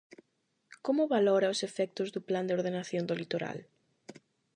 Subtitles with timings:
[0.85, 3.59] Como valora os efectos do plan de ordenación do litoral?